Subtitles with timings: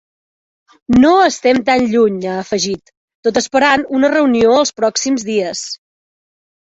[1.03, 2.93] No estem tan lluny, ha afegit,
[3.29, 5.63] tot esperant una reunió els pròxims dies.